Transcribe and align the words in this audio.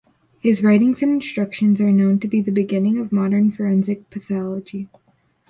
His 0.39 0.63
writings 0.63 1.03
and 1.03 1.11
instructions 1.11 1.79
are 1.79 1.91
known 1.91 2.19
to 2.21 2.27
be 2.27 2.41
the 2.41 2.49
beginning 2.51 2.97
of 2.97 3.11
modern 3.11 3.51
forensic 3.51 4.09
pathology. 4.09 4.87